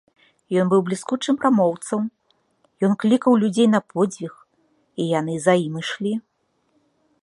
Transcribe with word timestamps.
Ён 0.61 0.65
быў 0.69 0.79
бліскучым 0.87 1.37
прамоўцам, 1.43 2.01
ён 2.87 2.91
клікаў 3.05 3.33
людзей 3.45 3.67
на 3.77 3.85
подзвіг, 3.95 4.33
і 5.03 5.09
яны 5.19 5.35
за 5.49 5.53
ім 5.69 5.75
ішлі. 5.85 6.13